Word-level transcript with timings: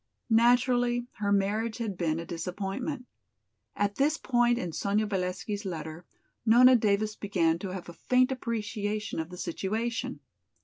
Naturally 0.31 1.05
her 1.19 1.31
marriage 1.31 1.77
had 1.77 1.95
been 1.95 2.17
a 2.19 2.25
disappointment. 2.25 3.05
At 3.75 3.97
this 3.97 4.17
point 4.17 4.57
in 4.57 4.71
Sonya 4.71 5.05
Valesky's 5.05 5.63
letter, 5.63 6.07
Nona 6.43 6.75
Davis 6.75 7.15
began 7.15 7.59
to 7.59 7.69
have 7.69 7.87
a 7.87 7.93
faint 7.93 8.31
appreciation 8.31 9.19
of 9.19 9.29
the 9.29 9.37
situation. 9.37 10.19